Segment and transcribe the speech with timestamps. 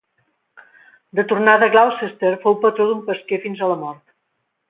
[1.19, 4.03] De tornada a Gloucester, fou patró d'un pesquer fins a la mort.